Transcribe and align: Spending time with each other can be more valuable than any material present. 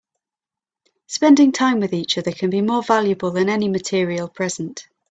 Spending 1.05 1.51
time 1.51 1.79
with 1.79 1.93
each 1.93 2.17
other 2.17 2.31
can 2.31 2.49
be 2.49 2.61
more 2.61 2.81
valuable 2.81 3.29
than 3.29 3.49
any 3.49 3.67
material 3.67 4.27
present. 4.27 4.87